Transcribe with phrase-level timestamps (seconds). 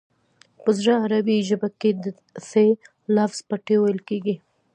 [0.63, 2.05] په زړه عربي ژبه کې د
[2.49, 2.51] ث
[3.15, 4.35] لفظ په ت ویل کېږي